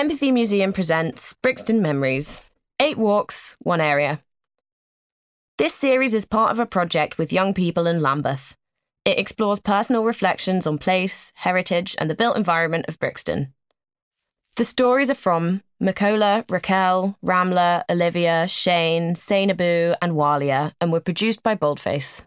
[0.00, 4.22] Empathy Museum presents Brixton Memories Eight Walks, One Area.
[5.58, 8.56] This series is part of a project with young people in Lambeth.
[9.04, 13.52] It explores personal reflections on place, heritage, and the built environment of Brixton.
[14.56, 21.42] The stories are from Makola, Raquel, Ramla, Olivia, Shane, Sainabu, and Walia, and were produced
[21.42, 22.22] by Boldface.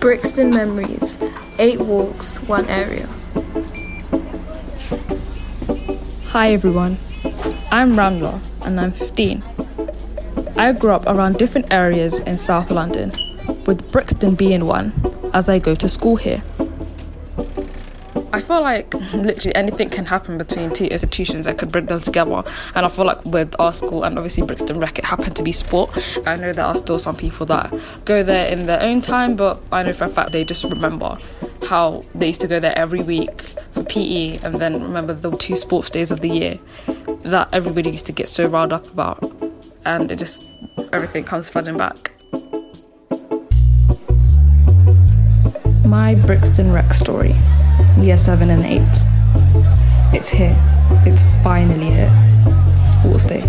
[0.00, 1.18] Brixton Memories
[1.58, 3.08] Eight Walks, One Area.
[6.26, 6.96] Hi everyone,
[7.72, 9.42] I'm Ramla and I'm 15.
[10.56, 13.10] I grew up around different areas in South London,
[13.66, 14.92] with Brixton being one,
[15.34, 16.44] as I go to school here.
[18.30, 22.44] I feel like literally anything can happen between two institutions that could bring them together.
[22.74, 25.52] And I feel like with our school and obviously Brixton Rec, it happened to be
[25.52, 25.96] sport.
[26.26, 29.62] I know there are still some people that go there in their own time, but
[29.72, 31.16] I know for a fact they just remember
[31.68, 33.40] how they used to go there every week
[33.72, 36.58] for PE and then remember the two sports days of the year
[37.24, 39.24] that everybody used to get so riled up about.
[39.86, 40.50] And it just,
[40.92, 42.12] everything comes flooding back.
[45.86, 47.34] My Brixton Rec story
[48.02, 48.80] year 7 and 8.
[50.14, 50.56] It's here.
[51.06, 52.10] It's finally here.
[52.82, 53.42] Sports Day.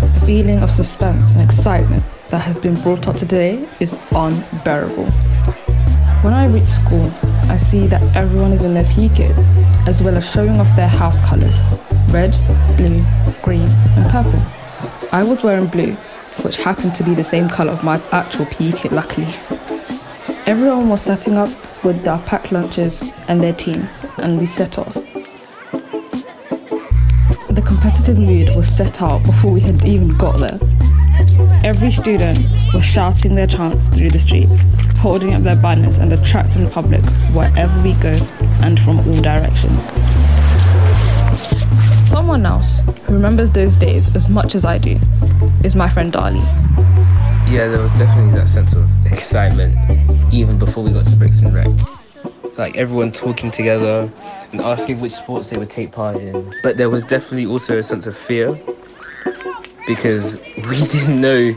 [0.00, 5.06] The feeling of suspense and excitement that has been brought up today is unbearable.
[6.22, 7.12] When I reach school,
[7.48, 9.48] I see that everyone is in their PE kits,
[9.86, 11.58] as well as showing off their house colours
[12.10, 12.32] red,
[12.76, 13.04] blue,
[13.42, 14.40] green, and purple.
[15.12, 15.92] I was wearing blue,
[16.42, 19.28] which happened to be the same colour of my actual PE kit, luckily.
[20.48, 21.50] Everyone was setting up
[21.84, 24.94] with their packed lunches and their teams, and we set off.
[27.50, 30.58] The competitive mood was set out before we had even got there.
[31.62, 32.38] Every student
[32.72, 34.64] was shouting their chants through the streets,
[34.96, 37.04] holding up their banners and attracting the public
[37.34, 38.16] wherever we go
[38.62, 39.90] and from all directions.
[42.08, 44.98] Someone else who remembers those days as much as I do
[45.62, 46.40] is my friend Dali.
[47.52, 49.76] Yeah, there was definitely that sense of excitement
[50.32, 51.68] even before we got to Brixton Rec.
[52.56, 54.10] Like everyone talking together
[54.52, 56.52] and asking which sports they would take part in.
[56.62, 58.50] But there was definitely also a sense of fear
[59.86, 61.52] because we didn't know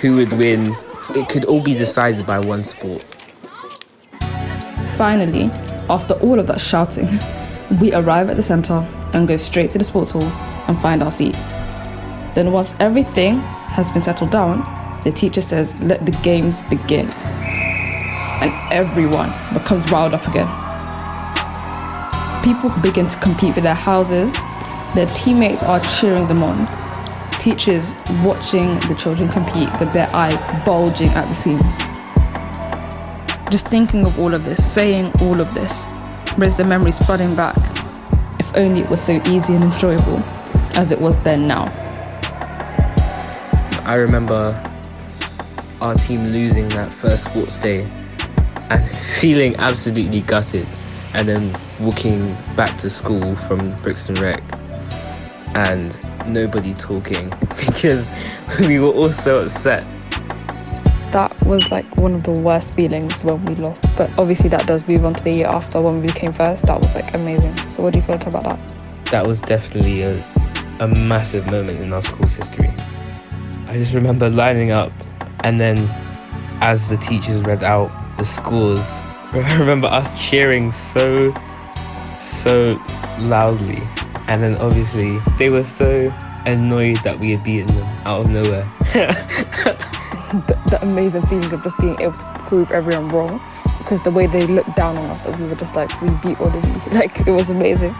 [0.00, 0.74] who would win.
[1.10, 3.02] It could all be decided by one sport.
[4.96, 5.50] Finally,
[5.88, 7.08] after all of that shouting,
[7.80, 10.24] we arrive at the centre and go straight to the sports hall
[10.68, 11.52] and find our seats.
[12.34, 14.62] Then, once everything has been settled down,
[15.02, 17.10] the teacher says, Let the games begin.
[17.10, 20.48] And everyone becomes riled up again.
[22.44, 24.34] People begin to compete for their houses,
[24.94, 26.68] their teammates are cheering them on.
[27.38, 31.76] Teachers watching the children compete with their eyes bulging at the seams.
[33.50, 35.88] Just thinking of all of this, saying all of this,
[36.36, 37.56] brings the memories flooding back.
[38.38, 40.18] If only it was so easy and enjoyable
[40.74, 41.64] as it was then now.
[43.84, 44.54] I remember
[45.82, 47.80] our team losing that first sports day
[48.70, 48.86] and
[49.18, 50.66] feeling absolutely gutted
[51.14, 54.40] and then walking back to school from Brixton Rec
[55.56, 55.98] and
[56.28, 57.30] nobody talking
[57.66, 58.08] because
[58.60, 59.84] we were all so upset.
[61.10, 63.84] That was like one of the worst feelings when we lost.
[63.96, 66.64] But obviously that does move on to the year after when we became first.
[66.66, 67.56] That was like amazing.
[67.70, 68.74] So what do you feel about that?
[69.06, 70.24] That was definitely a,
[70.78, 72.68] a massive moment in our school's history.
[73.66, 74.92] I just remember lining up
[75.42, 75.78] and then
[76.60, 78.86] as the teachers read out the scores,
[79.32, 81.34] I remember us cheering so,
[82.20, 82.80] so
[83.20, 83.82] loudly.
[84.28, 86.12] And then obviously they were so
[86.46, 88.68] annoyed that we had beaten them out of nowhere.
[88.92, 93.40] the, the amazing feeling of just being able to prove everyone wrong
[93.78, 96.48] because the way they looked down on us, we were just like, we beat all
[96.48, 96.92] of you.
[96.92, 97.94] Like, it was amazing.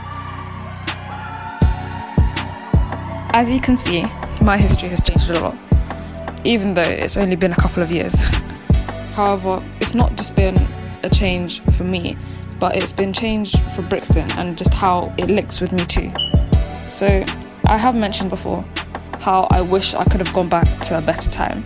[3.34, 4.04] As you can see,
[4.40, 5.71] my history has changed a lot
[6.44, 8.14] even though it's only been a couple of years.
[9.14, 10.56] However, it's not just been
[11.02, 12.16] a change for me,
[12.58, 16.12] but it's been changed for Brixton and just how it links with me too.
[16.88, 17.24] So,
[17.66, 18.64] I have mentioned before
[19.20, 21.64] how I wish I could have gone back to a better time,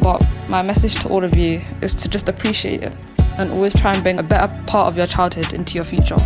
[0.00, 2.96] but my message to all of you is to just appreciate it
[3.38, 6.16] and always try and bring a better part of your childhood into your future.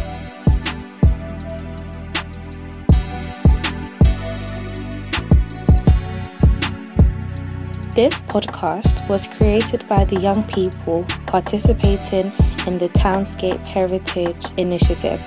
[7.98, 12.30] This podcast was created by the young people participating
[12.64, 15.20] in the Townscape Heritage Initiative,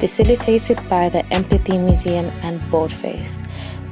[0.00, 3.38] facilitated by the Empathy Museum and Boldface.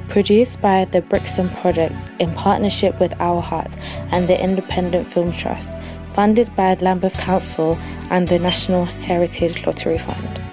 [0.09, 3.71] Produced by the Brixton Project in partnership with Our Hut
[4.11, 5.71] and the Independent Film Trust.
[6.11, 7.77] funded by Lambeth Council
[8.09, 10.44] and the National Heritage Lottery Fund.